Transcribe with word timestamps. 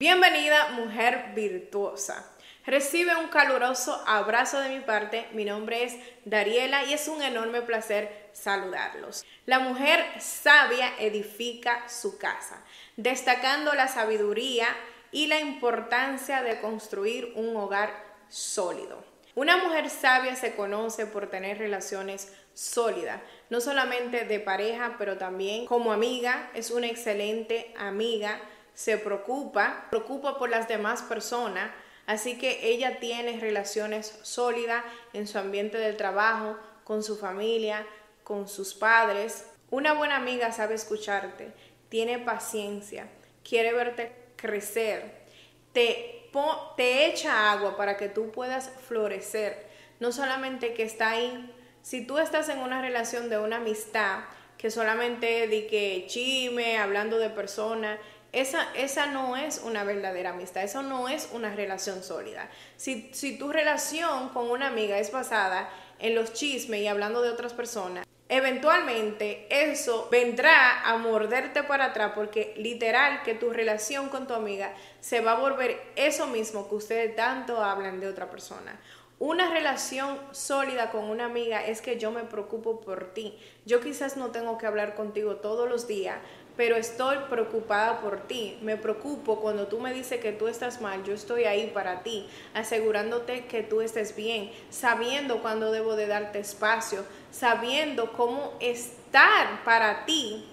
Bienvenida, 0.00 0.68
mujer 0.76 1.32
virtuosa. 1.34 2.24
Recibe 2.64 3.16
un 3.16 3.26
caluroso 3.26 4.00
abrazo 4.06 4.60
de 4.60 4.68
mi 4.68 4.78
parte. 4.78 5.26
Mi 5.32 5.44
nombre 5.44 5.82
es 5.82 5.96
Dariela 6.24 6.84
y 6.84 6.92
es 6.92 7.08
un 7.08 7.20
enorme 7.20 7.62
placer 7.62 8.30
saludarlos. 8.32 9.24
La 9.44 9.58
mujer 9.58 10.06
sabia 10.20 10.92
edifica 11.00 11.88
su 11.88 12.16
casa, 12.16 12.62
destacando 12.96 13.74
la 13.74 13.88
sabiduría 13.88 14.68
y 15.10 15.26
la 15.26 15.40
importancia 15.40 16.44
de 16.44 16.60
construir 16.60 17.32
un 17.34 17.56
hogar 17.56 17.90
sólido. 18.28 19.04
Una 19.34 19.56
mujer 19.56 19.90
sabia 19.90 20.36
se 20.36 20.54
conoce 20.54 21.06
por 21.06 21.28
tener 21.28 21.58
relaciones 21.58 22.32
sólidas, 22.54 23.20
no 23.50 23.60
solamente 23.60 24.26
de 24.26 24.38
pareja, 24.38 24.94
pero 24.96 25.18
también 25.18 25.66
como 25.66 25.90
amiga, 25.90 26.52
es 26.54 26.70
una 26.70 26.86
excelente 26.86 27.74
amiga 27.76 28.40
se 28.78 28.96
preocupa, 28.96 29.86
preocupa 29.90 30.38
por 30.38 30.50
las 30.50 30.68
demás 30.68 31.02
personas, 31.02 31.68
así 32.06 32.38
que 32.38 32.60
ella 32.62 33.00
tiene 33.00 33.40
relaciones 33.40 34.16
sólidas 34.22 34.84
en 35.12 35.26
su 35.26 35.36
ambiente 35.36 35.78
de 35.78 35.94
trabajo, 35.94 36.56
con 36.84 37.02
su 37.02 37.16
familia, 37.16 37.84
con 38.22 38.46
sus 38.46 38.74
padres. 38.74 39.50
Una 39.70 39.94
buena 39.94 40.14
amiga 40.14 40.52
sabe 40.52 40.76
escucharte, 40.76 41.52
tiene 41.88 42.20
paciencia, 42.20 43.08
quiere 43.42 43.72
verte 43.72 44.12
crecer, 44.36 45.26
te, 45.72 46.30
echa 46.76 47.50
agua 47.50 47.76
para 47.76 47.96
que 47.96 48.08
tú 48.08 48.30
puedas 48.30 48.70
florecer. 48.86 49.66
No 49.98 50.12
solamente 50.12 50.74
que 50.74 50.84
está 50.84 51.10
ahí, 51.10 51.52
si 51.82 52.06
tú 52.06 52.18
estás 52.18 52.48
en 52.48 52.60
una 52.60 52.80
relación 52.80 53.28
de 53.28 53.40
una 53.40 53.56
amistad, 53.56 54.20
que 54.56 54.70
solamente 54.70 55.46
di 55.46 55.68
que 55.68 56.04
chime, 56.08 56.78
hablando 56.78 57.18
de 57.18 57.30
personas, 57.30 57.98
esa, 58.32 58.68
esa 58.74 59.06
no 59.06 59.36
es 59.36 59.62
una 59.64 59.84
verdadera 59.84 60.30
amistad, 60.30 60.62
eso 60.62 60.82
no 60.82 61.08
es 61.08 61.30
una 61.32 61.54
relación 61.54 62.02
sólida. 62.02 62.50
Si, 62.76 63.08
si 63.12 63.38
tu 63.38 63.50
relación 63.52 64.28
con 64.30 64.50
una 64.50 64.68
amiga 64.68 64.98
es 64.98 65.10
basada 65.12 65.68
en 65.98 66.14
los 66.14 66.32
chismes 66.32 66.80
y 66.80 66.86
hablando 66.86 67.22
de 67.22 67.30
otras 67.30 67.54
personas, 67.54 68.06
eventualmente 68.28 69.46
eso 69.50 70.08
vendrá 70.10 70.82
a 70.82 70.98
morderte 70.98 71.62
para 71.62 71.86
atrás 71.86 72.12
porque 72.14 72.52
literal 72.58 73.22
que 73.22 73.34
tu 73.34 73.50
relación 73.50 74.10
con 74.10 74.26
tu 74.26 74.34
amiga 74.34 74.74
se 75.00 75.20
va 75.20 75.32
a 75.32 75.40
volver 75.40 75.80
eso 75.96 76.26
mismo 76.26 76.68
que 76.68 76.74
ustedes 76.74 77.16
tanto 77.16 77.62
hablan 77.64 78.00
de 78.00 78.08
otra 78.08 78.30
persona. 78.30 78.78
Una 79.20 79.50
relación 79.50 80.16
sólida 80.30 80.92
con 80.92 81.04
una 81.04 81.24
amiga 81.24 81.66
es 81.66 81.82
que 81.82 81.98
yo 81.98 82.12
me 82.12 82.22
preocupo 82.22 82.80
por 82.80 83.14
ti. 83.14 83.36
Yo 83.66 83.80
quizás 83.80 84.16
no 84.16 84.30
tengo 84.30 84.58
que 84.58 84.66
hablar 84.66 84.94
contigo 84.94 85.36
todos 85.36 85.68
los 85.68 85.88
días, 85.88 86.18
pero 86.58 86.74
estoy 86.74 87.18
preocupada 87.30 88.00
por 88.00 88.26
ti. 88.26 88.58
Me 88.62 88.76
preocupo 88.76 89.38
cuando 89.40 89.68
tú 89.68 89.78
me 89.78 89.94
dices 89.94 90.20
que 90.20 90.32
tú 90.32 90.48
estás 90.48 90.80
mal, 90.80 91.04
yo 91.04 91.14
estoy 91.14 91.44
ahí 91.44 91.70
para 91.72 92.02
ti, 92.02 92.26
asegurándote 92.52 93.46
que 93.46 93.62
tú 93.62 93.80
estés 93.80 94.16
bien, 94.16 94.50
sabiendo 94.68 95.40
cuándo 95.40 95.70
debo 95.70 95.94
de 95.94 96.08
darte 96.08 96.40
espacio, 96.40 97.04
sabiendo 97.30 98.12
cómo 98.12 98.54
estar 98.58 99.62
para 99.62 100.04
ti 100.04 100.46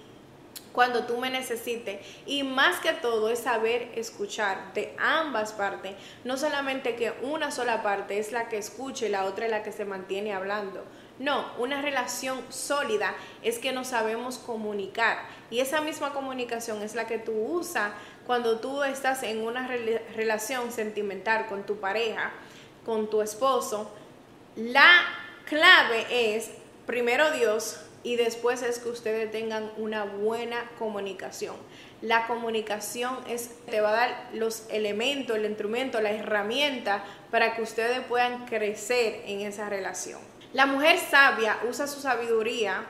cuando 0.72 1.06
tú 1.06 1.18
me 1.18 1.28
necesites. 1.28 2.06
Y 2.24 2.44
más 2.44 2.78
que 2.78 2.92
todo 2.92 3.28
es 3.28 3.40
saber 3.40 3.90
escuchar 3.96 4.74
de 4.74 4.94
ambas 4.98 5.54
partes. 5.54 5.96
No 6.22 6.36
solamente 6.36 6.94
que 6.94 7.14
una 7.22 7.50
sola 7.50 7.82
parte 7.82 8.20
es 8.20 8.30
la 8.30 8.48
que 8.48 8.58
escuche 8.58 9.06
y 9.06 9.08
la 9.10 9.24
otra 9.24 9.46
es 9.46 9.50
la 9.50 9.64
que 9.64 9.72
se 9.72 9.84
mantiene 9.84 10.32
hablando. 10.32 10.84
No, 11.18 11.46
una 11.58 11.80
relación 11.80 12.44
sólida 12.50 13.14
es 13.42 13.58
que 13.58 13.72
nos 13.72 13.88
sabemos 13.88 14.38
comunicar. 14.38 15.18
Y 15.50 15.60
esa 15.60 15.80
misma 15.80 16.12
comunicación 16.12 16.82
es 16.82 16.94
la 16.94 17.06
que 17.06 17.18
tú 17.18 17.32
usas 17.32 17.92
cuando 18.26 18.58
tú 18.58 18.82
estás 18.82 19.22
en 19.22 19.40
una 19.42 19.66
relación 20.14 20.72
sentimental 20.72 21.46
con 21.46 21.64
tu 21.64 21.76
pareja, 21.78 22.32
con 22.84 23.08
tu 23.08 23.22
esposo. 23.22 23.90
La 24.56 24.90
clave 25.46 26.34
es, 26.36 26.50
primero 26.86 27.30
Dios, 27.30 27.80
y 28.02 28.16
después 28.16 28.62
es 28.62 28.78
que 28.78 28.90
ustedes 28.90 29.32
tengan 29.32 29.70
una 29.78 30.04
buena 30.04 30.70
comunicación. 30.78 31.56
La 32.02 32.26
comunicación 32.26 33.18
es, 33.26 33.50
te 33.66 33.80
va 33.80 33.88
a 33.88 33.92
dar 33.92 34.28
los 34.34 34.64
elementos, 34.70 35.36
el 35.36 35.46
instrumento, 35.46 36.00
la 36.00 36.12
herramienta 36.12 37.02
para 37.30 37.56
que 37.56 37.62
ustedes 37.62 38.00
puedan 38.00 38.44
crecer 38.46 39.22
en 39.26 39.40
esa 39.40 39.68
relación. 39.68 40.20
La 40.56 40.64
mujer 40.64 40.98
sabia 40.98 41.58
usa 41.68 41.86
su 41.86 42.00
sabiduría 42.00 42.86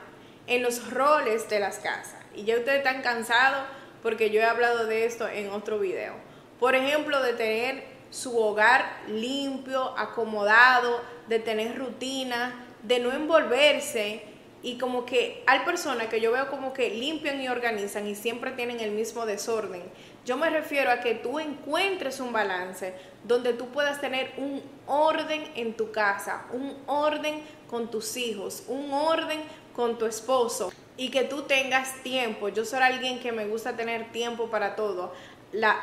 en 0.47 0.63
los 0.63 0.89
roles 0.89 1.49
de 1.49 1.59
las 1.59 1.79
casas. 1.79 2.15
Y 2.33 2.45
ya 2.45 2.55
ustedes 2.55 2.77
están 2.77 3.01
cansados 3.01 3.65
porque 4.01 4.29
yo 4.29 4.39
he 4.39 4.45
hablado 4.45 4.85
de 4.85 5.03
esto 5.03 5.27
en 5.27 5.49
otro 5.49 5.77
video. 5.77 6.13
Por 6.61 6.75
ejemplo, 6.75 7.21
de 7.21 7.33
tener 7.33 7.83
su 8.09 8.39
hogar 8.39 9.01
limpio, 9.09 9.97
acomodado, 9.97 11.01
de 11.27 11.39
tener 11.39 11.77
rutina, 11.77 12.55
de 12.83 12.99
no 12.99 13.11
envolverse 13.11 14.23
y 14.67 14.77
como 14.77 15.05
que 15.05 15.41
hay 15.47 15.59
personas 15.59 16.07
que 16.07 16.19
yo 16.19 16.33
veo 16.33 16.49
como 16.49 16.73
que 16.73 16.89
limpian 16.89 17.39
y 17.39 17.47
organizan 17.47 18.05
y 18.05 18.15
siempre 18.15 18.51
tienen 18.51 18.81
el 18.81 18.91
mismo 18.91 19.25
desorden. 19.25 19.81
Yo 20.25 20.35
me 20.35 20.49
refiero 20.49 20.91
a 20.91 20.99
que 20.99 21.15
tú 21.15 21.39
encuentres 21.39 22.19
un 22.19 22.33
balance 22.33 22.93
donde 23.23 23.53
tú 23.53 23.69
puedas 23.69 24.01
tener 24.01 24.33
un 24.35 24.61
orden 24.85 25.49
en 25.55 25.73
tu 25.77 25.93
casa, 25.93 26.47
un 26.51 26.75
orden 26.85 27.41
con 27.69 27.89
tus 27.89 28.17
hijos, 28.17 28.65
un 28.67 28.91
orden 28.91 29.39
con 29.73 29.97
tu 29.97 30.05
esposo 30.05 30.73
y 30.97 31.11
que 31.11 31.23
tú 31.23 31.43
tengas 31.43 32.03
tiempo. 32.03 32.49
Yo 32.49 32.65
soy 32.65 32.81
alguien 32.81 33.21
que 33.21 33.31
me 33.31 33.47
gusta 33.47 33.77
tener 33.77 34.11
tiempo 34.11 34.49
para 34.49 34.75
todo. 34.75 35.13
La, 35.53 35.77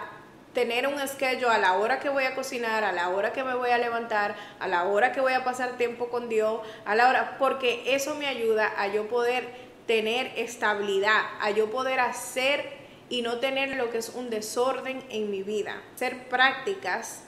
tener 0.55 0.87
un 0.87 0.99
schedule 1.07 1.49
a 1.49 1.59
la 1.59 1.75
hora 1.75 1.99
que 1.99 2.09
voy 2.09 2.25
a 2.25 2.35
cocinar, 2.35 2.85
a 2.85 2.93
la 2.93 3.11
hora 3.11 3.33
que 3.33 3.45
me 3.45 3.55
voy 3.55 3.71
a 3.71 3.79
levantar, 3.79 4.37
a 4.61 4.69
la 4.69 4.85
hora 4.85 5.13
que 5.13 5.21
voy 5.21 5.33
a 5.33 5.45
pasar 5.45 5.77
tiempo 5.77 6.09
con 6.09 6.29
Dios, 6.29 6.61
a 6.85 6.95
la 6.95 7.09
hora, 7.09 7.37
porque 7.39 7.95
eso 7.95 8.15
me 8.15 8.27
ayuda 8.27 8.73
a 8.79 8.87
yo 8.87 9.09
poder 9.09 9.49
tener 9.87 10.33
estabilidad, 10.37 11.21
a 11.41 11.51
yo 11.51 11.71
poder 11.71 12.01
hacer 12.01 12.85
y 13.09 13.23
no 13.23 13.39
tener 13.39 13.77
lo 13.77 13.91
que 13.91 13.99
es 13.99 14.11
un 14.11 14.31
desorden 14.31 15.05
en 15.11 15.31
mi 15.31 15.43
vida. 15.43 15.83
Ser 15.97 16.29
prácticas 16.29 17.25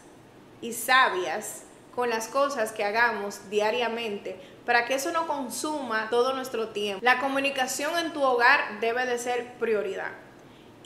y 0.60 0.72
sabias 0.72 1.64
con 1.94 2.10
las 2.10 2.28
cosas 2.28 2.72
que 2.72 2.84
hagamos 2.84 3.50
diariamente 3.50 4.38
para 4.64 4.84
que 4.84 4.94
eso 4.94 5.12
no 5.12 5.26
consuma 5.26 6.08
todo 6.10 6.32
nuestro 6.32 6.68
tiempo. 6.68 7.04
La 7.04 7.18
comunicación 7.18 7.96
en 7.98 8.12
tu 8.12 8.22
hogar 8.22 8.80
debe 8.80 9.06
de 9.06 9.18
ser 9.18 9.54
prioridad. 9.58 10.12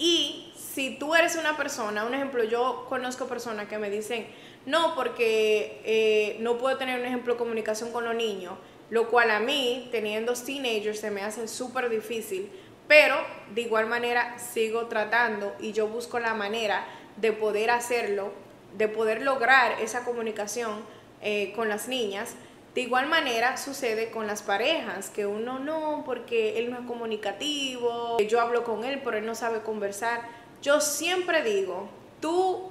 Y 0.01 0.51
si 0.57 0.97
tú 0.97 1.15
eres 1.15 1.37
una 1.37 1.59
persona, 1.59 2.07
un 2.07 2.15
ejemplo, 2.15 2.43
yo 2.43 2.87
conozco 2.89 3.27
personas 3.27 3.69
que 3.69 3.77
me 3.77 3.91
dicen, 3.91 4.27
no, 4.65 4.95
porque 4.95 5.83
eh, 5.85 6.39
no 6.41 6.57
puedo 6.57 6.79
tener 6.79 6.99
un 6.99 7.05
ejemplo 7.05 7.37
comunicación 7.37 7.93
con 7.93 8.07
los 8.07 8.15
niños, 8.15 8.55
lo 8.89 9.09
cual 9.11 9.31
a 9.31 9.41
mí, 9.41 9.91
teniendo 9.93 10.33
teenagers, 10.33 11.01
se 11.01 11.11
me 11.11 11.21
hace 11.21 11.47
súper 11.47 11.91
difícil, 11.91 12.51
pero 12.89 13.15
de 13.55 13.61
igual 13.61 13.89
manera 13.89 14.39
sigo 14.39 14.87
tratando 14.87 15.55
y 15.61 15.73
yo 15.73 15.87
busco 15.87 16.19
la 16.19 16.33
manera 16.33 16.87
de 17.19 17.33
poder 17.33 17.71
hacerlo, 17.71 18.33
de 18.79 18.89
poder 18.89 19.21
lograr 19.21 19.79
esa 19.83 20.03
comunicación 20.05 20.83
eh, 21.21 21.53
con 21.55 21.69
las 21.69 21.89
niñas. 21.89 22.37
De 22.75 22.83
igual 22.83 23.09
manera 23.09 23.57
sucede 23.57 24.11
con 24.11 24.29
las 24.29 24.43
parejas, 24.43 25.11
que 25.11 25.27
uno 25.27 25.59
no, 25.59 26.05
porque 26.07 26.59
él 26.59 26.71
no 26.71 26.79
es 26.79 26.87
comunicativo, 26.87 28.19
yo 28.19 28.41
hablo 28.41 28.63
con 28.63 28.85
él, 28.85 29.01
pero 29.03 29.17
él 29.17 29.27
no 29.27 29.35
sabe 29.35 29.61
conversar. 29.63 30.23
Yo 30.63 30.81
siempre 30.81 31.43
digo, 31.43 31.89
tú, 32.21 32.71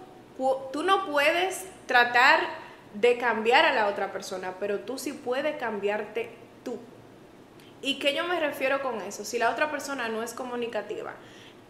tú 0.71 0.83
no 0.83 1.05
puedes 1.05 1.65
tratar 1.85 2.39
de 2.93 3.17
cambiar 3.17 3.65
a 3.65 3.73
la 3.73 3.87
otra 3.87 4.11
persona, 4.11 4.55
pero 4.59 4.79
tú 4.79 4.97
sí 4.97 5.11
puedes 5.11 5.57
cambiarte 5.57 6.29
tú. 6.63 6.79
¿Y 7.81 7.99
qué 7.99 8.15
yo 8.15 8.25
me 8.25 8.39
refiero 8.39 8.81
con 8.81 9.01
eso? 9.01 9.25
Si 9.25 9.37
la 9.37 9.49
otra 9.49 9.69
persona 9.69 10.07
no 10.07 10.23
es 10.23 10.33
comunicativa, 10.33 11.13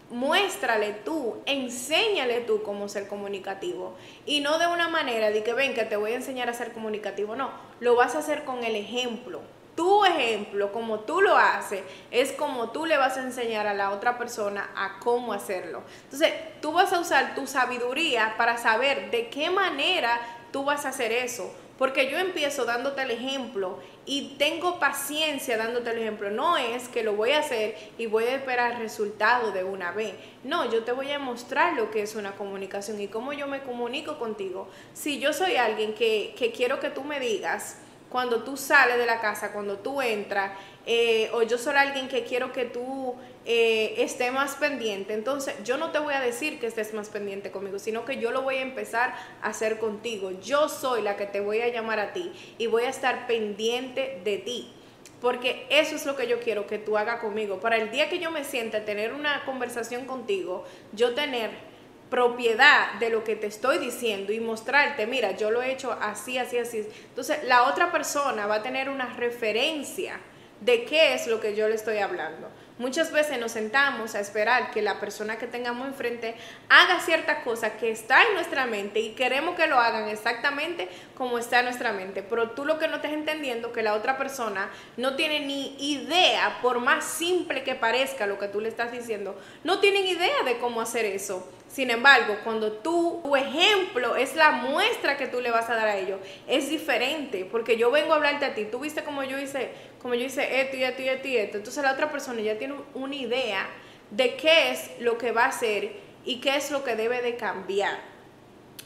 muéstrale 0.10 0.94
tú, 0.94 1.38
enséñale 1.46 2.42
tú 2.42 2.64
cómo 2.64 2.90
ser 2.90 3.08
comunicativo. 3.08 3.96
Y 4.26 4.42
no 4.42 4.58
de 4.60 4.68
una 4.68 4.88
manera 4.88 5.32
de 5.32 5.44
que 5.44 5.54
ven 5.54 5.74
que 5.74 5.86
te 5.86 5.98
voy 5.98 6.12
a 6.12 6.16
enseñar 6.16 6.50
a 6.50 6.54
ser 6.54 6.72
comunicativo, 6.72 7.36
no, 7.36 7.52
lo 7.80 7.96
vas 7.96 8.16
a 8.16 8.20
hacer 8.20 8.44
con 8.44 8.64
el 8.64 8.76
ejemplo 8.76 9.42
tu 9.80 10.04
ejemplo, 10.04 10.74
como 10.74 11.00
tú 11.00 11.22
lo 11.22 11.38
haces, 11.38 11.82
es 12.12 12.34
como 12.34 12.72
tú 12.72 12.86
le 12.86 12.98
vas 12.98 13.16
a 13.16 13.22
enseñar 13.22 13.66
a 13.66 13.74
la 13.74 13.92
otra 13.92 14.18
persona 14.18 14.70
a 14.76 15.00
cómo 15.00 15.32
hacerlo. 15.32 15.84
Entonces, 16.04 16.34
tú 16.62 16.74
vas 16.74 16.92
a 16.92 17.00
usar 17.00 17.34
tu 17.34 17.48
sabiduría 17.48 18.34
para 18.38 18.58
saber 18.58 19.10
de 19.10 19.30
qué 19.30 19.50
manera 19.50 20.20
tú 20.52 20.66
vas 20.66 20.86
a 20.86 20.90
hacer 20.90 21.14
eso. 21.14 21.50
Porque 21.80 22.12
yo 22.12 22.18
empiezo 22.18 22.66
dándote 22.66 23.04
el 23.04 23.12
ejemplo 23.12 23.80
y 24.06 24.36
tengo 24.38 24.80
paciencia 24.80 25.56
dándote 25.56 25.92
el 25.92 26.00
ejemplo. 26.00 26.30
No 26.30 26.58
es 26.58 26.90
que 26.90 27.04
lo 27.04 27.14
voy 27.14 27.32
a 27.32 27.40
hacer 27.40 27.76
y 27.98 28.06
voy 28.06 28.26
a 28.26 28.36
esperar 28.36 28.74
el 28.74 28.80
resultado 28.80 29.54
de 29.54 29.64
una 29.64 29.94
vez. 29.94 30.14
No, 30.44 30.70
yo 30.70 30.84
te 30.84 30.92
voy 30.92 31.10
a 31.12 31.20
mostrar 31.20 31.78
lo 31.78 31.90
que 31.90 32.02
es 32.02 32.16
una 32.16 32.34
comunicación 32.34 33.00
y 33.00 33.08
cómo 33.08 33.32
yo 33.32 33.48
me 33.48 33.62
comunico 33.62 34.20
contigo. 34.20 34.68
Si 34.94 35.20
yo 35.20 35.32
soy 35.32 35.56
alguien 35.56 35.94
que, 35.94 36.36
que 36.38 36.52
quiero 36.52 36.82
que 36.82 36.90
tú 36.90 37.06
me 37.06 37.22
digas, 37.22 37.78
cuando 38.10 38.44
tú 38.44 38.58
sales 38.58 38.98
de 38.98 39.06
la 39.06 39.22
casa, 39.22 39.52
cuando 39.52 39.78
tú 39.78 40.02
entras, 40.02 40.52
eh, 40.86 41.30
o 41.34 41.44
yo 41.44 41.58
soy 41.58 41.76
alguien 41.76 42.08
que 42.08 42.24
quiero 42.24 42.52
que 42.52 42.66
tú 42.66 43.16
eh, 43.46 43.96
estés 43.98 44.32
más 44.32 44.56
pendiente, 44.56 45.14
entonces 45.14 45.56
yo 45.64 45.78
no 45.78 45.92
te 45.92 46.00
voy 46.00 46.14
a 46.14 46.20
decir 46.20 46.60
que 46.60 46.68
estés 46.68 46.94
más 46.94 47.10
pendiente 47.10 47.52
conmigo, 47.52 47.78
sino 47.78 48.06
que 48.06 48.18
yo 48.18 48.32
lo 48.32 48.42
voy 48.42 48.56
a 48.56 48.62
empezar 48.62 49.14
a 49.42 49.50
hacer 49.50 49.78
contigo. 49.78 50.32
Yo 50.42 50.68
soy 50.70 51.02
la 51.04 51.16
que 51.16 51.28
te 51.28 51.40
voy 51.40 51.62
a 51.62 51.68
llamar 51.68 52.00
a 52.00 52.14
ti 52.14 52.32
y 52.58 52.68
voy 52.68 52.84
a 52.84 52.90
estar 52.90 53.28
pendiente 53.28 54.20
de 54.24 54.38
ti. 54.40 54.74
Porque 55.22 55.68
eso 55.70 55.96
es 55.96 56.06
lo 56.06 56.16
que 56.16 56.28
yo 56.28 56.40
quiero 56.40 56.66
que 56.66 56.78
tú 56.78 56.98
hagas 56.98 57.20
conmigo. 57.20 57.60
Para 57.60 57.76
el 57.76 57.92
día 57.92 58.10
que 58.10 58.20
yo 58.20 58.32
me 58.32 58.46
sienta 58.46 58.86
tener 58.86 59.14
una 59.14 59.44
conversación 59.44 60.06
contigo, 60.06 60.64
yo 60.94 61.14
tener 61.14 61.69
propiedad 62.10 62.94
de 63.00 63.10
lo 63.10 63.24
que 63.24 63.36
te 63.36 63.48
estoy 63.48 63.78
diciendo 63.78 64.34
y 64.34 64.40
mostrarte, 64.40 65.06
mira, 65.08 65.32
yo 65.32 65.52
lo 65.52 65.62
he 65.62 65.72
hecho 65.72 65.92
así, 65.92 66.38
así, 66.38 66.58
así. 66.58 66.88
Entonces, 67.10 67.44
la 67.44 67.64
otra 67.64 67.92
persona 67.92 68.48
va 68.48 68.56
a 68.56 68.64
tener 68.64 68.90
una 68.90 69.14
referencia 69.14 70.20
de 70.62 70.84
qué 70.86 71.14
es 71.14 71.28
lo 71.28 71.40
que 71.40 71.56
yo 71.56 71.68
le 71.68 71.76
estoy 71.76 72.00
hablando. 72.00 72.50
Muchas 72.80 73.12
veces 73.12 73.38
nos 73.38 73.52
sentamos 73.52 74.16
a 74.16 74.22
esperar 74.22 74.72
que 74.72 74.82
la 74.82 75.02
persona 75.02 75.38
que 75.38 75.48
tengamos 75.48 75.86
enfrente 75.86 76.36
haga 76.70 77.02
cierta 77.02 77.44
cosa 77.44 77.76
que 77.76 77.92
está 77.92 78.24
en 78.24 78.36
nuestra 78.36 78.68
mente 78.68 79.02
y 79.02 79.12
queremos 79.16 79.56
que 79.56 79.68
lo 79.68 79.78
hagan 79.78 80.08
exactamente 80.08 80.88
como 81.18 81.38
está 81.38 81.60
en 81.60 81.66
nuestra 81.66 81.92
mente. 81.92 82.24
Pero 82.24 82.52
tú 82.52 82.64
lo 82.64 82.80
que 82.80 82.88
no 82.88 82.96
estás 82.96 83.12
entendiendo 83.12 83.74
que 83.74 83.84
la 83.84 83.96
otra 83.96 84.18
persona 84.18 84.70
no 84.96 85.18
tiene 85.18 85.42
ni 85.42 85.76
idea, 85.92 86.60
por 86.62 86.80
más 86.80 87.04
simple 87.04 87.66
que 87.66 87.76
parezca 87.76 88.28
lo 88.28 88.40
que 88.40 88.48
tú 88.48 88.62
le 88.62 88.70
estás 88.70 88.94
diciendo, 88.94 89.38
no 89.66 89.80
tienen 89.80 90.08
idea 90.08 90.44
de 90.46 90.58
cómo 90.58 90.80
hacer 90.80 91.04
eso. 91.04 91.52
Sin 91.70 91.92
embargo, 91.92 92.36
cuando 92.44 92.72
tú, 92.72 93.22
tu 93.24 93.36
ejemplo 93.36 94.16
es 94.16 94.36
la 94.36 94.52
muestra 94.52 95.18
que 95.18 95.28
tú 95.28 95.40
le 95.40 95.52
vas 95.52 95.70
a 95.70 95.76
dar 95.76 95.88
a 95.88 95.98
ellos, 95.98 96.20
es 96.48 96.70
diferente, 96.70 97.46
porque 97.46 97.78
yo 97.78 97.92
vengo 97.92 98.14
a 98.14 98.16
hablarte 98.16 98.46
a 98.46 98.56
ti, 98.56 98.66
tú 98.66 98.80
viste 98.80 99.04
como 99.04 99.24
yo 99.24 99.38
hice, 99.40 99.70
como 100.02 100.16
yo 100.16 100.26
hice 100.26 100.62
esto 100.62 100.78
y 100.78 100.84
esto 100.84 101.02
y 101.04 101.10
esto 101.10 101.28
y 101.28 101.38
esto, 101.38 101.58
entonces 101.58 101.84
la 101.84 101.94
otra 101.94 102.12
persona 102.12 102.42
ya 102.42 102.58
tiene 102.58 102.74
una 102.96 103.16
idea 103.16 103.68
de 104.10 104.36
qué 104.36 104.72
es 104.72 104.92
lo 105.00 105.20
que 105.20 105.32
va 105.32 105.46
a 105.46 105.50
hacer 105.50 105.92
y 106.26 106.42
qué 106.42 106.56
es 106.56 106.72
lo 106.72 106.84
que 106.84 106.96
debe 106.96 107.22
de 107.22 107.36
cambiar. 107.36 108.00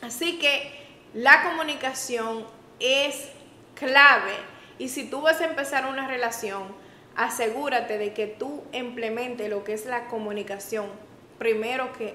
Así 0.02 0.38
que 0.38 0.72
la 1.14 1.44
comunicación 1.44 2.46
es 2.82 3.30
clave. 3.76 4.34
Y 4.78 4.90
si 4.90 5.10
tú 5.10 5.22
vas 5.22 5.40
a 5.40 5.46
empezar 5.46 5.86
una 5.86 6.08
relación, 6.08 6.76
asegúrate 7.16 7.98
de 7.98 8.14
que 8.14 8.28
tú 8.28 8.64
implementes 8.74 9.50
lo 9.50 9.64
que 9.64 9.72
es 9.72 9.86
la 9.86 10.08
comunicación 10.08 10.88
primero 11.38 11.92
que 11.94 12.14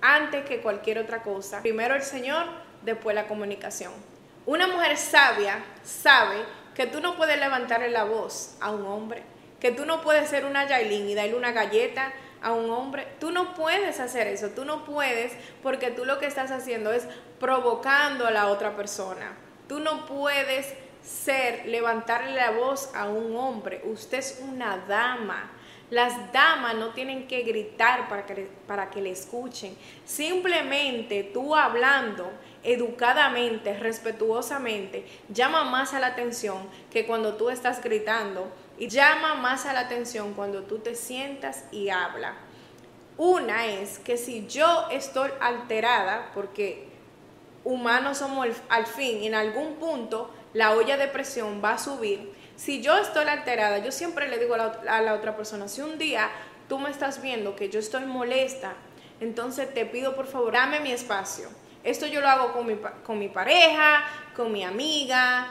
antes 0.00 0.44
que 0.44 0.60
cualquier 0.60 0.98
otra 0.98 1.22
cosa. 1.22 1.60
Primero 1.62 1.94
el 1.94 2.02
Señor, 2.02 2.46
después 2.82 3.14
la 3.14 3.26
comunicación. 3.26 3.92
Una 4.46 4.66
mujer 4.66 4.96
sabia 4.96 5.64
sabe 5.82 6.36
que 6.74 6.86
tú 6.86 7.00
no 7.00 7.16
puedes 7.16 7.38
levantarle 7.38 7.90
la 7.90 8.04
voz 8.04 8.56
a 8.60 8.70
un 8.70 8.86
hombre, 8.86 9.22
que 9.60 9.72
tú 9.72 9.84
no 9.84 10.00
puedes 10.00 10.28
ser 10.28 10.44
una 10.44 10.66
Yailin 10.66 11.08
y 11.08 11.14
darle 11.14 11.34
una 11.34 11.52
galleta 11.52 12.12
a 12.40 12.52
un 12.52 12.70
hombre. 12.70 13.06
Tú 13.18 13.30
no 13.30 13.54
puedes 13.54 14.00
hacer 14.00 14.26
eso, 14.28 14.50
tú 14.50 14.64
no 14.64 14.84
puedes 14.84 15.32
porque 15.62 15.90
tú 15.90 16.04
lo 16.04 16.18
que 16.18 16.26
estás 16.26 16.50
haciendo 16.50 16.92
es 16.92 17.06
provocando 17.40 18.26
a 18.26 18.30
la 18.30 18.46
otra 18.46 18.76
persona. 18.76 19.36
Tú 19.68 19.80
no 19.80 20.06
puedes 20.06 20.72
ser, 21.02 21.66
levantarle 21.66 22.32
la 22.32 22.50
voz 22.52 22.90
a 22.94 23.08
un 23.08 23.36
hombre. 23.36 23.82
Usted 23.84 24.18
es 24.18 24.40
una 24.42 24.78
dama. 24.88 25.50
Las 25.90 26.32
damas 26.32 26.74
no 26.74 26.90
tienen 26.90 27.26
que 27.26 27.42
gritar 27.42 28.08
para 28.08 28.26
que, 28.26 28.48
para 28.66 28.90
que 28.90 29.00
le 29.00 29.10
escuchen. 29.10 29.76
Simplemente 30.04 31.24
tú 31.24 31.56
hablando 31.56 32.30
educadamente, 32.62 33.78
respetuosamente, 33.78 35.06
llama 35.28 35.64
más 35.64 35.94
a 35.94 36.00
la 36.00 36.08
atención 36.08 36.68
que 36.90 37.06
cuando 37.06 37.34
tú 37.34 37.48
estás 37.48 37.82
gritando 37.82 38.52
y 38.78 38.88
llama 38.88 39.34
más 39.34 39.64
a 39.66 39.72
la 39.72 39.80
atención 39.80 40.34
cuando 40.34 40.62
tú 40.62 40.78
te 40.78 40.94
sientas 40.94 41.64
y 41.72 41.88
habla. 41.88 42.34
Una 43.16 43.66
es 43.66 43.98
que 43.98 44.16
si 44.16 44.46
yo 44.46 44.86
estoy 44.90 45.30
alterada, 45.40 46.30
porque 46.34 46.86
humanos 47.64 48.18
somos 48.18 48.46
al 48.68 48.86
fin, 48.86 49.24
en 49.24 49.34
algún 49.34 49.74
punto 49.74 50.30
la 50.52 50.72
olla 50.72 50.96
de 50.96 51.08
presión 51.08 51.60
va 51.62 51.72
a 51.72 51.78
subir, 51.78 52.32
si 52.58 52.82
yo 52.82 52.98
estoy 52.98 53.28
alterada, 53.28 53.78
yo 53.78 53.92
siempre 53.92 54.28
le 54.28 54.36
digo 54.36 54.54
a 54.54 55.00
la, 55.00 55.14
otra 55.14 55.36
persona, 55.36 55.68
si 55.68 55.80
un 55.80 55.96
día 55.96 56.28
tú 56.68 56.80
me 56.80 56.90
estás 56.90 57.22
viendo 57.22 57.54
que 57.54 57.68
yo 57.68 57.78
estoy 57.78 58.04
molesta, 58.04 58.74
entonces 59.20 59.72
te 59.72 59.86
pido 59.86 60.16
por 60.16 60.26
favor, 60.26 60.52
dame 60.52 60.80
mi 60.80 60.90
espacio. 60.90 61.48
Esto 61.84 62.08
yo 62.08 62.20
lo 62.20 62.28
hago 62.28 62.52
con 62.52 62.66
mi, 62.66 62.76
con 63.04 63.20
mi 63.20 63.28
pareja, 63.28 64.02
con 64.34 64.50
mi 64.50 64.64
amiga, 64.64 65.46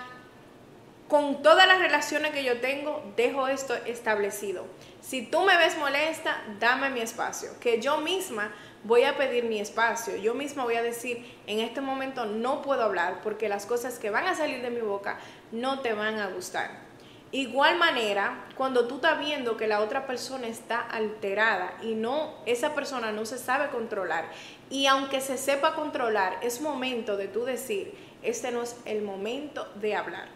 con 1.07 1.41
todas 1.41 1.65
las 1.65 1.79
relaciones 1.79 2.31
que 2.31 2.43
yo 2.43 2.59
tengo, 2.59 3.01
dejo 3.15 3.47
esto 3.47 3.73
establecido. 3.85 4.65
Si 4.99 5.21
tú 5.25 5.43
me 5.43 5.55
ves 5.55 5.77
molesta, 5.77 6.43
dame 6.59 6.89
mi 6.89 6.99
espacio, 6.99 7.51
que 7.61 7.79
yo 7.79 8.01
misma 8.01 8.53
voy 8.83 9.03
a 9.03 9.15
pedir 9.15 9.45
mi 9.45 9.61
espacio. 9.61 10.17
Yo 10.17 10.33
misma 10.33 10.65
voy 10.65 10.75
a 10.75 10.83
decir, 10.83 11.25
en 11.47 11.59
este 11.61 11.79
momento 11.79 12.25
no 12.25 12.61
puedo 12.61 12.83
hablar 12.83 13.21
porque 13.23 13.47
las 13.47 13.65
cosas 13.65 13.97
que 13.97 14.09
van 14.09 14.27
a 14.27 14.35
salir 14.35 14.61
de 14.61 14.71
mi 14.71 14.81
boca 14.81 15.17
no 15.53 15.79
te 15.79 15.93
van 15.93 16.19
a 16.19 16.27
gustar. 16.27 16.86
Igual 17.33 17.77
manera, 17.77 18.45
cuando 18.55 18.87
tú 18.87 18.95
estás 18.95 19.19
viendo 19.19 19.57
que 19.57 19.67
la 19.67 19.81
otra 19.81 20.07
persona 20.07 20.47
está 20.47 20.79
alterada 20.79 21.73
y 21.83 21.93
no, 21.93 22.33
esa 22.45 22.73
persona 22.73 23.11
no 23.11 23.25
se 23.25 23.37
sabe 23.37 23.67
controlar, 23.67 24.25
y 24.69 24.85
aunque 24.85 25.19
se 25.19 25.37
sepa 25.37 25.75
controlar, 25.75 26.37
es 26.41 26.61
momento 26.61 27.17
de 27.17 27.27
tú 27.27 27.43
decir, 27.43 27.93
este 28.23 28.51
no 28.51 28.63
es 28.63 28.77
el 28.85 29.01
momento 29.01 29.67
de 29.75 29.95
hablar. 29.95 30.29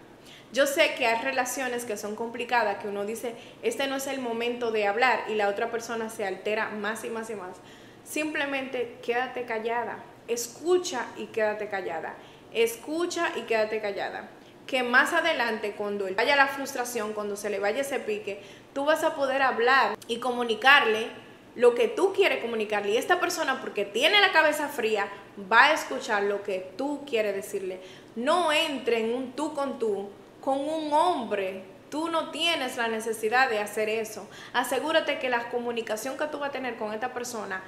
Yo 0.52 0.68
sé 0.68 0.96
que 0.96 1.08
hay 1.08 1.24
relaciones 1.24 1.86
que 1.86 1.96
son 1.96 2.18
complicadas, 2.18 2.80
que 2.80 2.90
uno 2.90 3.06
dice, 3.06 3.36
este 3.64 3.88
no 3.88 3.96
es 3.96 4.08
el 4.08 4.20
momento 4.20 4.72
de 4.72 4.86
hablar 4.86 5.24
y 5.30 5.36
la 5.36 5.48
otra 5.48 5.72
persona 5.72 6.10
se 6.10 6.26
altera 6.26 6.72
más 6.72 7.06
y 7.06 7.10
más 7.10 7.30
y 7.30 7.36
más. 7.36 7.56
Simplemente 8.04 8.98
quédate 9.02 9.46
callada, 9.46 10.04
escucha 10.28 11.06
y 11.16 11.28
quédate 11.28 11.70
callada, 11.70 12.16
escucha 12.52 13.32
y 13.38 13.44
quédate 13.44 13.80
callada 13.80 14.30
que 14.68 14.84
más 14.84 15.14
adelante, 15.14 15.74
cuando 15.74 16.08
vaya 16.16 16.36
la 16.36 16.48
frustración, 16.48 17.14
cuando 17.14 17.36
se 17.36 17.50
le 17.50 17.60
vaya 17.60 17.82
ese 17.82 18.00
pique, 18.00 18.42
tú 18.74 18.86
vas 18.86 19.04
a 19.04 19.16
poder 19.16 19.42
hablar 19.42 19.98
y 20.08 20.18
comunicarle 20.18 21.10
lo 21.56 21.76
que 21.76 21.88
tú 21.88 22.14
quieres 22.14 22.42
comunicarle. 22.42 22.92
Y 22.92 22.98
esta 22.98 23.20
persona, 23.20 23.60
porque 23.60 23.86
tiene 23.86 24.22
la 24.22 24.32
cabeza 24.32 24.70
fría, 24.70 25.08
va 25.52 25.66
a 25.66 25.74
escuchar 25.74 26.24
lo 26.24 26.44
que 26.44 26.72
tú 26.78 27.04
quieres 27.06 27.36
decirle. 27.36 27.82
No 28.16 28.52
entre 28.54 29.00
en 29.00 29.14
un 29.14 29.34
tú 29.34 29.54
con 29.54 29.80
tú 29.80 30.10
con 30.42 30.60
un 30.60 30.92
hombre. 30.92 31.64
Tú 31.90 32.10
no 32.10 32.32
tienes 32.32 32.78
la 32.78 32.88
necesidad 32.88 33.50
de 33.50 33.60
hacer 33.60 33.90
eso. 33.90 34.28
Asegúrate 34.54 35.20
que 35.20 35.30
la 35.30 35.50
comunicación 35.50 36.18
que 36.18 36.26
tú 36.26 36.40
vas 36.40 36.50
a 36.50 36.52
tener 36.52 36.78
con 36.78 36.94
esta 36.94 37.14
persona 37.14 37.62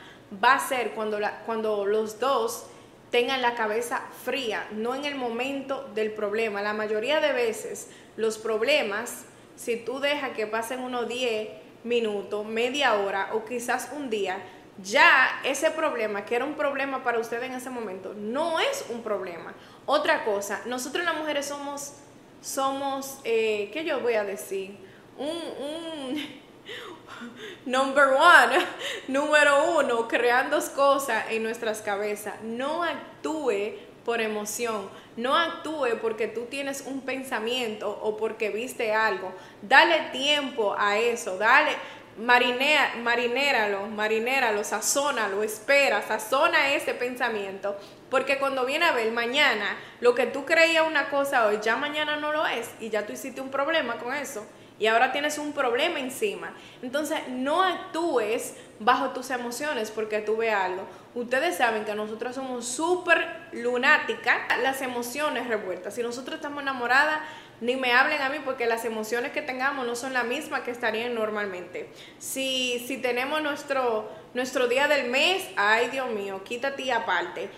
va 0.44 0.54
a 0.54 0.60
ser 0.60 0.92
cuando, 0.92 1.20
la, 1.20 1.42
cuando 1.46 1.86
los 1.86 2.20
dos 2.20 2.66
tengan 3.14 3.44
la 3.44 3.54
cabeza 3.54 4.02
fría, 4.26 4.68
no 4.72 4.96
en 4.96 5.06
el 5.06 5.14
momento 5.14 5.88
del 5.94 6.12
problema. 6.14 6.64
La 6.64 6.74
mayoría 6.74 7.22
de 7.22 7.32
veces 7.32 7.92
los 8.18 8.40
problemas, 8.40 9.26
si 9.56 9.78
tú 9.78 10.00
dejas 10.00 10.32
que 10.32 10.48
pasen 10.48 10.80
unos 10.80 11.08
10 11.08 11.48
minutos, 11.84 12.44
media 12.44 12.96
hora 12.96 13.30
o 13.34 13.46
quizás 13.46 13.92
un 13.96 14.10
día, 14.10 14.40
ya 14.82 15.30
ese 15.44 15.70
problema, 15.70 16.26
que 16.26 16.36
era 16.36 16.44
un 16.44 16.56
problema 16.56 17.04
para 17.04 17.20
usted 17.20 17.44
en 17.44 17.52
ese 17.52 17.70
momento, 17.70 18.16
no 18.16 18.60
es 18.60 18.84
un 18.90 19.04
problema. 19.04 19.54
Otra 19.86 20.26
cosa, 20.26 20.64
nosotros 20.66 21.06
las 21.06 21.16
mujeres 21.16 21.46
somos, 21.46 21.94
somos, 22.42 23.20
eh, 23.26 23.70
¿qué 23.72 23.86
yo 23.86 24.00
voy 24.00 24.16
a 24.16 24.24
decir? 24.24 24.76
un 25.20 26.43
Number 27.66 28.14
one, 28.14 28.66
número 29.08 29.80
uno, 29.80 30.08
creando 30.08 30.60
cosas 30.76 31.26
en 31.30 31.44
nuestras 31.44 31.82
cabezas. 31.82 32.36
No 32.44 32.84
actúe 32.84 33.78
por 34.06 34.20
emoción, 34.20 34.90
no 35.16 35.36
actúe 35.36 35.98
porque 36.02 36.28
tú 36.28 36.46
tienes 36.46 36.82
un 36.86 37.02
pensamiento 37.02 37.90
o 37.90 38.18
porque 38.18 38.50
viste 38.50 38.94
algo. 38.94 39.32
Dale 39.62 40.10
tiempo 40.12 40.76
a 40.78 40.98
eso, 40.98 41.38
dale, 41.38 41.72
marinera, 42.18 42.96
marinéralo, 43.02 43.88
marinéralo, 43.88 44.64
sazónalo, 44.64 45.42
espera, 45.42 46.02
sazona 46.02 46.74
ese 46.74 46.94
pensamiento. 46.94 47.78
Porque 48.10 48.38
cuando 48.38 48.66
viene 48.66 48.86
a 48.86 48.92
ver 48.92 49.12
mañana, 49.12 49.78
lo 50.02 50.14
que 50.14 50.28
tú 50.28 50.46
creías 50.46 50.86
una 50.86 51.10
cosa 51.10 51.48
hoy, 51.48 51.60
ya 51.62 51.78
mañana 51.78 52.18
no 52.18 52.34
lo 52.34 52.46
es 52.46 52.70
y 52.80 52.90
ya 52.90 53.06
tú 53.06 53.14
hiciste 53.14 53.40
un 53.40 53.50
problema 53.50 53.96
con 53.96 54.14
eso 54.14 54.46
y 54.80 54.88
ahora 54.88 55.12
tienes 55.12 55.38
un 55.38 55.54
problema 55.54 56.00
encima. 56.00 56.54
Entonces, 56.82 57.20
no 57.30 57.64
actúes 57.64 58.56
bajo 58.80 59.10
tus 59.10 59.30
emociones 59.30 59.92
porque 59.92 60.20
tú 60.20 60.38
ves 60.38 60.54
algo. 60.54 60.84
Ustedes 61.16 61.58
saben 61.58 61.86
que 61.86 61.94
nosotros 61.96 62.36
somos 62.36 62.66
súper 62.66 63.26
lunáticas, 63.52 64.36
las 64.62 64.82
emociones 64.82 65.48
revueltas. 65.48 65.94
Si 65.94 66.02
nosotros 66.02 66.38
estamos 66.38 66.64
enamoradas, 66.64 67.20
ni 67.62 67.76
me 67.76 67.94
hablen 67.94 68.22
a 68.22 68.30
mí 68.30 68.38
porque 68.44 68.66
las 68.66 68.84
emociones 68.84 69.32
que 69.32 69.42
tengamos 69.42 69.86
no 69.86 69.96
son 69.96 70.14
las 70.14 70.26
mismas 70.26 70.62
que 70.62 70.72
estarían 70.72 71.14
normalmente. 71.14 71.90
Si, 72.18 72.84
si 72.88 72.98
tenemos 72.98 73.42
nuestro, 73.42 74.10
nuestro 74.34 74.68
día 74.68 74.88
del 74.88 75.10
mes, 75.10 75.48
ay 75.56 75.90
Dios 75.90 76.10
mío, 76.10 76.44
quítate 76.44 76.92
aparte. 76.92 77.50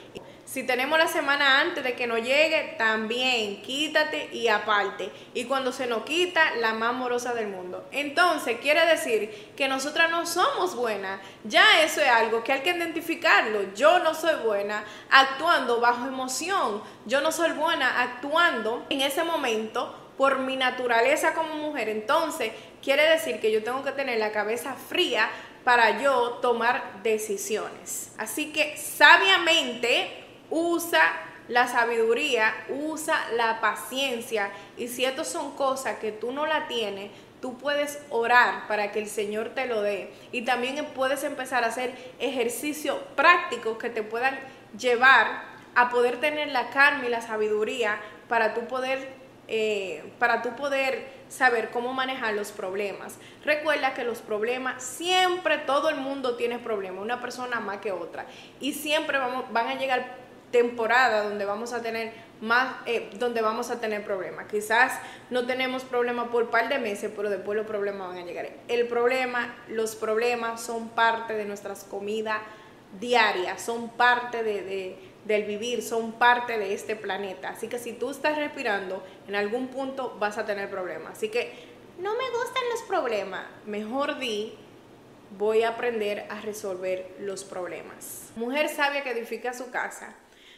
Si 0.55 0.63
tenemos 0.63 0.97
la 0.97 1.09
semana 1.09 1.59
antes 1.59 1.83
de 1.83 1.95
que 1.95 2.07
nos 2.07 2.21
llegue, 2.21 2.75
también 2.77 3.61
quítate 3.61 4.29
y 4.31 4.47
aparte. 4.47 5.11
Y 5.33 5.43
cuando 5.43 5.73
se 5.73 5.85
nos 5.85 6.05
quita, 6.05 6.55
la 6.55 6.73
más 6.73 6.91
amorosa 6.91 7.33
del 7.33 7.47
mundo. 7.47 7.85
Entonces, 7.91 8.59
quiere 8.61 8.85
decir 8.85 9.51
que 9.57 9.67
nosotras 9.67 10.09
no 10.09 10.25
somos 10.25 10.73
buenas. 10.73 11.19
Ya 11.43 11.81
eso 11.81 11.99
es 11.99 12.07
algo 12.07 12.41
que 12.41 12.53
hay 12.53 12.61
que 12.61 12.69
identificarlo. 12.69 13.73
Yo 13.73 13.99
no 13.99 14.13
soy 14.13 14.35
buena 14.45 14.85
actuando 15.11 15.81
bajo 15.81 16.07
emoción. 16.07 16.81
Yo 17.05 17.19
no 17.19 17.33
soy 17.33 17.51
buena 17.51 18.01
actuando 18.01 18.85
en 18.89 19.01
ese 19.01 19.25
momento 19.25 20.13
por 20.17 20.39
mi 20.39 20.55
naturaleza 20.55 21.33
como 21.33 21.55
mujer. 21.55 21.89
Entonces, 21.89 22.53
quiere 22.81 23.03
decir 23.09 23.41
que 23.41 23.51
yo 23.51 23.61
tengo 23.61 23.83
que 23.83 23.91
tener 23.91 24.19
la 24.19 24.31
cabeza 24.31 24.73
fría 24.75 25.29
para 25.65 26.01
yo 26.01 26.39
tomar 26.41 27.01
decisiones. 27.03 28.13
Así 28.17 28.53
que 28.53 28.77
sabiamente 28.77 30.21
usa 30.49 31.01
la 31.47 31.67
sabiduría, 31.67 32.53
usa 32.69 33.15
la 33.33 33.61
paciencia 33.61 34.51
y 34.77 34.87
si 34.87 35.05
estas 35.05 35.27
son 35.27 35.55
cosas 35.55 35.97
que 35.99 36.11
tú 36.11 36.31
no 36.31 36.45
la 36.45 36.67
tienes, 36.67 37.11
tú 37.41 37.57
puedes 37.57 38.01
orar 38.09 38.67
para 38.67 38.91
que 38.91 38.99
el 38.99 39.07
Señor 39.07 39.49
te 39.49 39.67
lo 39.67 39.81
dé 39.81 40.11
y 40.31 40.41
también 40.41 40.83
puedes 40.95 41.23
empezar 41.23 41.63
a 41.63 41.67
hacer 41.67 41.93
ejercicios 42.19 42.97
prácticos 43.15 43.77
que 43.77 43.89
te 43.89 44.01
puedan 44.01 44.39
llevar 44.77 45.43
a 45.75 45.89
poder 45.89 46.19
tener 46.19 46.47
la 46.49 46.69
calma 46.69 47.05
y 47.05 47.09
la 47.09 47.21
sabiduría 47.21 47.99
para 48.27 48.53
tú 48.53 48.61
poder 48.67 49.25
eh, 49.47 50.11
para 50.17 50.41
tú 50.41 50.55
poder 50.55 51.07
saber 51.29 51.69
cómo 51.69 51.93
manejar 51.93 52.33
los 52.33 52.51
problemas. 52.51 53.19
Recuerda 53.43 53.93
que 53.93 54.03
los 54.03 54.19
problemas, 54.19 54.81
siempre 54.81 55.59
todo 55.59 55.89
el 55.89 55.97
mundo 55.97 56.35
tiene 56.35 56.57
problemas, 56.57 57.03
una 57.03 57.21
persona 57.21 57.59
más 57.59 57.77
que 57.77 57.91
otra. 57.91 58.25
Y 58.59 58.73
siempre 58.73 59.19
vamos, 59.19 59.45
van 59.51 59.67
a 59.67 59.75
llegar 59.75 60.24
temporadas 60.55 61.27
donde 61.27 61.43
vamos 61.43 61.73
a 61.73 61.81
tener 61.81 62.13
más, 62.39 62.75
eh, 62.85 63.09
donde 63.15 63.41
vamos 63.41 63.71
a 63.71 63.81
tener 63.81 64.05
problemas. 64.05 64.47
Quizás 64.47 64.97
no 65.29 65.45
tenemos 65.45 65.83
problemas 65.83 66.29
por 66.29 66.43
un 66.43 66.49
par 66.49 66.69
de 66.69 66.79
meses, 66.79 67.11
pero 67.13 67.29
después 67.29 67.57
los 67.57 67.67
problemas 67.67 68.07
van 68.07 68.19
a 68.19 68.23
llegar. 68.23 68.49
El 68.69 68.87
problema, 68.87 69.53
los 69.67 69.97
problemas 69.97 70.61
son 70.61 70.87
parte 70.89 71.33
de 71.33 71.43
nuestras 71.43 71.83
comidas 71.83 72.37
diarias, 72.99 73.61
son 73.61 73.89
parte 73.89 74.43
de 74.43 74.97
del 75.25 75.43
vivir, 75.43 75.81
son 75.81 76.13
parte 76.13 76.57
de 76.57 76.73
este 76.73 76.95
planeta. 76.95 77.49
Así 77.49 77.67
que 77.67 77.79
si 77.79 77.93
tú 77.93 78.11
estás 78.11 78.37
respirando, 78.37 79.03
en 79.27 79.35
algún 79.35 79.67
punto 79.67 80.15
vas 80.19 80.37
a 80.37 80.45
tener 80.45 80.69
problemas. 80.69 81.17
Así 81.17 81.29
que 81.29 81.51
no 81.99 82.11
me 82.15 82.29
gustan 82.29 82.63
los 82.71 82.83
problemas. 82.83 83.43
Mejor 83.65 84.19
di, 84.19 84.53
voy 85.37 85.63
a 85.63 85.69
aprender 85.69 86.27
a 86.29 86.41
resolver 86.41 87.15
los 87.19 87.43
problemas. 87.43 88.29
Mujer 88.35 88.69
sabia 88.69 89.03
que 89.03 89.11
edifica 89.11 89.53
su 89.53 89.71
casa, 89.71 90.13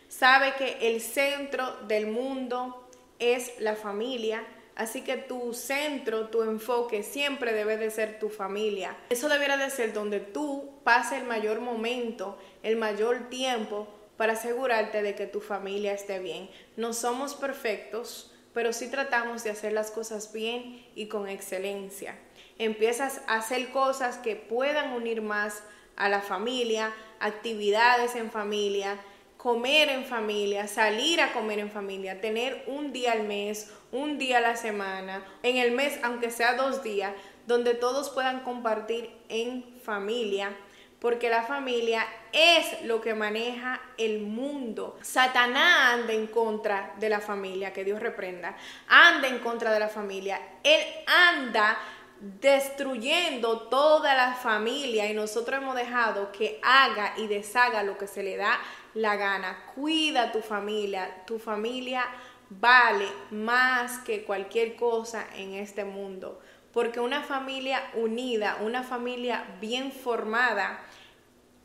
sabe 0.07 0.53
que 0.57 0.89
el 0.89 1.01
centro 1.01 1.75
del 1.87 2.07
mundo 2.07 2.87
es 3.19 3.59
la 3.59 3.75
familia. 3.75 4.45
Así 4.75 5.01
que 5.01 5.17
tu 5.17 5.53
centro, 5.53 6.27
tu 6.27 6.43
enfoque 6.43 7.01
siempre 7.01 7.51
debe 7.51 7.77
de 7.77 7.89
ser 7.89 8.19
tu 8.19 8.29
familia. 8.29 8.95
Eso 9.09 9.27
debería 9.27 9.57
de 9.57 9.71
ser 9.71 9.91
donde 9.91 10.19
tú 10.19 10.69
pases 10.83 11.19
el 11.19 11.27
mayor 11.27 11.61
momento, 11.61 12.37
el 12.61 12.75
mayor 12.75 13.29
tiempo 13.29 13.87
para 14.17 14.33
asegurarte 14.33 15.01
de 15.01 15.15
que 15.15 15.25
tu 15.25 15.41
familia 15.41 15.93
esté 15.93 16.19
bien. 16.19 16.49
No 16.75 16.93
somos 16.93 17.33
perfectos, 17.33 18.31
pero 18.53 18.71
sí 18.71 18.89
tratamos 18.89 19.43
de 19.43 19.49
hacer 19.49 19.73
las 19.73 19.89
cosas 19.89 20.31
bien 20.31 20.85
y 20.95 21.07
con 21.07 21.27
excelencia. 21.27 22.15
Empiezas 22.59 23.21
a 23.27 23.35
hacer 23.35 23.69
cosas 23.69 24.17
que 24.17 24.35
puedan 24.35 24.93
unir 24.93 25.21
más 25.21 25.63
a 25.95 26.09
la 26.09 26.21
familia, 26.21 26.93
actividades 27.19 28.15
en 28.15 28.31
familia, 28.31 28.99
comer 29.47 29.87
en 29.87 30.03
familia, 30.03 30.67
salir 30.67 31.21
a 31.21 31.31
comer 31.31 31.59
en 31.59 31.71
familia, 31.71 32.19
tener 32.19 32.65
un 32.67 32.91
día 32.91 33.13
al 33.13 33.23
mes, 33.23 33.71
un 33.93 34.17
día 34.17 34.39
a 34.39 34.41
la 34.41 34.57
semana, 34.57 35.23
en 35.41 35.55
el 35.55 35.71
mes, 35.71 35.97
aunque 36.03 36.31
sea 36.31 36.55
dos 36.55 36.83
días, 36.83 37.13
donde 37.45 37.73
todos 37.73 38.09
puedan 38.09 38.41
compartir 38.41 39.09
en 39.29 39.63
familia 39.81 40.53
porque 40.99 41.29
la 41.29 41.43
familia 41.43 42.05
es 42.33 42.81
lo 42.83 42.99
que 42.99 43.13
maneja 43.13 43.79
el 43.97 44.19
mundo. 44.19 44.97
Satanás 45.01 45.93
anda 45.93 46.11
en 46.11 46.27
contra 46.27 46.93
de 46.99 47.07
la 47.07 47.21
familia, 47.21 47.71
que 47.71 47.85
Dios 47.85 48.01
reprenda, 48.01 48.57
anda 48.89 49.29
en 49.29 49.39
contra 49.39 49.71
de 49.71 49.79
la 49.79 49.87
familia. 49.87 50.41
Él 50.63 50.81
anda 51.05 51.77
destruyendo 52.19 53.67
toda 53.69 54.15
la 54.15 54.33
familia 54.33 55.09
y 55.09 55.13
nosotros 55.13 55.61
hemos 55.61 55.75
dejado 55.75 56.31
que 56.31 56.59
haga 56.63 57.13
y 57.15 57.27
deshaga 57.27 57.83
lo 57.83 57.97
que 57.97 58.07
se 58.07 58.23
le 58.23 58.37
da 58.37 58.59
la 58.97 59.15
gana. 59.15 59.65
Cuida 59.75 60.31
tu 60.31 60.41
familia, 60.41 61.23
tu 61.25 61.39
familia 61.39 62.05
vale 62.49 63.07
más 63.31 63.99
que 63.99 64.23
cualquier 64.23 64.75
cosa 64.75 65.25
en 65.35 65.53
este 65.53 65.83
mundo 65.83 66.39
porque 66.77 66.99
una 66.99 67.23
familia 67.23 67.89
unida, 67.95 68.59
una 68.61 68.83
familia 68.83 69.47
bien 69.59 69.91
formada, 69.91 70.79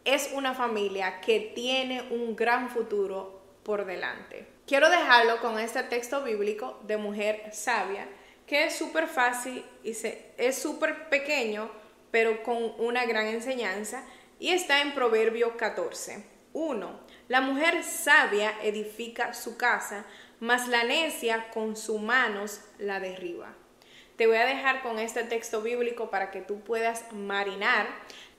es 0.06 0.30
una 0.32 0.54
familia 0.54 1.20
que 1.20 1.52
tiene 1.54 2.00
un 2.10 2.34
gran 2.34 2.70
futuro 2.70 3.42
por 3.62 3.84
delante. 3.84 4.46
Quiero 4.66 4.88
dejarlo 4.88 5.38
con 5.42 5.58
este 5.58 5.82
texto 5.82 6.22
bíblico 6.22 6.80
de 6.84 6.96
mujer 6.96 7.50
sabia, 7.52 8.08
que 8.46 8.64
es 8.64 8.74
súper 8.74 9.06
fácil 9.06 9.62
y 9.84 9.90
es 9.90 10.58
súper 10.58 11.10
pequeño, 11.10 11.70
pero 12.10 12.42
con 12.42 12.72
una 12.78 13.04
gran 13.04 13.26
enseñanza, 13.26 14.06
y 14.40 14.48
está 14.48 14.80
en 14.80 14.94
Proverbio 14.94 15.58
14. 15.58 16.24
1. 16.54 17.00
La 17.32 17.40
mujer 17.40 17.82
sabia 17.82 18.52
edifica 18.62 19.32
su 19.32 19.56
casa, 19.56 20.04
mas 20.38 20.68
la 20.68 20.84
necia 20.84 21.48
con 21.48 21.76
sus 21.76 21.98
manos 21.98 22.60
la 22.78 23.00
derriba. 23.00 23.54
Te 24.16 24.26
voy 24.26 24.36
a 24.36 24.44
dejar 24.44 24.82
con 24.82 24.98
este 24.98 25.24
texto 25.24 25.62
bíblico 25.62 26.10
para 26.10 26.30
que 26.30 26.42
tú 26.42 26.60
puedas 26.60 27.10
marinar. 27.14 27.86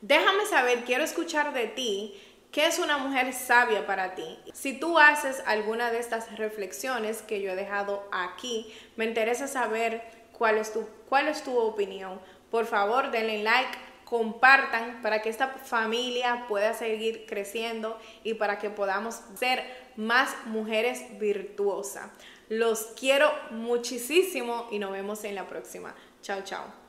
Déjame 0.02 0.46
saber, 0.46 0.84
quiero 0.84 1.04
escuchar 1.04 1.54
de 1.54 1.70
ti. 1.70 2.22
¿Qué 2.52 2.68
es 2.68 2.78
una 2.78 3.00
mujer 3.00 3.34
sabia 3.34 3.88
para 3.88 4.14
ti? 4.14 4.38
Si 4.54 4.80
tú 4.80 5.00
haces 5.00 5.42
alguna 5.48 5.90
de 5.90 5.98
estas 5.98 6.38
reflexiones 6.38 7.24
que 7.24 7.42
yo 7.42 7.54
he 7.54 7.56
dejado 7.56 8.08
aquí, 8.12 8.72
me 8.96 9.06
interesa 9.06 9.48
saber 9.48 10.04
cuál 10.34 10.60
es 10.60 10.72
tu, 10.72 10.88
cuál 11.10 11.30
es 11.30 11.44
tu 11.44 11.58
opinión. 11.58 12.22
Por 12.52 12.68
favor, 12.68 13.10
denle 13.10 13.42
like, 13.42 13.76
compartan 14.14 15.02
para 15.02 15.24
que 15.24 15.30
esta 15.30 15.48
familia 15.48 16.46
pueda 16.48 16.76
seguir 16.76 17.26
creciendo 17.26 17.98
y 18.24 18.36
para 18.36 18.60
que 18.60 18.70
podamos 18.70 19.22
ser 19.34 19.64
más 19.96 20.30
mujeres 20.46 21.18
virtuosas. 21.18 22.12
Los 22.48 22.94
quiero 22.96 23.32
muchísimo 23.50 24.68
y 24.70 24.78
nos 24.78 24.92
vemos 24.92 25.24
en 25.24 25.34
la 25.34 25.48
próxima. 25.48 25.96
Chao, 26.22 26.44
chao. 26.44 26.83